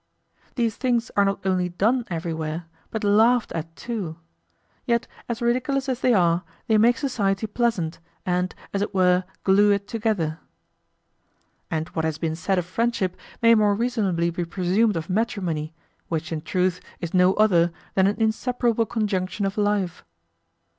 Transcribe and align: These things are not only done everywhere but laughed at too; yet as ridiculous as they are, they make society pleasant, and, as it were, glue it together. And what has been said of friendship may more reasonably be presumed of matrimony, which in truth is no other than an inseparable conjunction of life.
These 0.55 0.77
things 0.77 1.11
are 1.15 1.23
not 1.23 1.45
only 1.45 1.69
done 1.69 2.05
everywhere 2.09 2.65
but 2.89 3.03
laughed 3.03 3.51
at 3.51 3.75
too; 3.75 4.17
yet 4.87 5.05
as 5.29 5.43
ridiculous 5.43 5.87
as 5.87 5.99
they 5.99 6.11
are, 6.11 6.41
they 6.65 6.79
make 6.79 6.97
society 6.97 7.45
pleasant, 7.45 7.99
and, 8.25 8.55
as 8.73 8.81
it 8.81 8.95
were, 8.95 9.25
glue 9.43 9.69
it 9.69 9.87
together. 9.87 10.39
And 11.69 11.87
what 11.89 12.03
has 12.03 12.17
been 12.17 12.35
said 12.35 12.57
of 12.57 12.65
friendship 12.65 13.15
may 13.43 13.53
more 13.53 13.75
reasonably 13.75 14.31
be 14.31 14.43
presumed 14.43 14.95
of 14.97 15.07
matrimony, 15.07 15.71
which 16.07 16.31
in 16.31 16.41
truth 16.41 16.81
is 16.99 17.13
no 17.13 17.35
other 17.35 17.71
than 17.93 18.07
an 18.07 18.19
inseparable 18.19 18.87
conjunction 18.87 19.45
of 19.45 19.55
life. 19.55 20.03